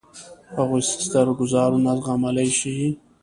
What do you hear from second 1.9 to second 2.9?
زغملای شي.